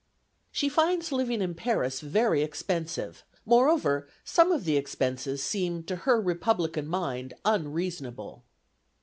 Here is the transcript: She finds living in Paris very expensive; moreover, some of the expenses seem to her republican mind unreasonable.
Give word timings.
She 0.51 0.67
finds 0.67 1.11
living 1.11 1.43
in 1.43 1.53
Paris 1.53 1.99
very 2.01 2.41
expensive; 2.41 3.23
moreover, 3.45 4.07
some 4.25 4.51
of 4.51 4.63
the 4.65 4.75
expenses 4.75 5.43
seem 5.43 5.83
to 5.83 5.95
her 6.09 6.19
republican 6.19 6.87
mind 6.87 7.35
unreasonable. 7.45 8.43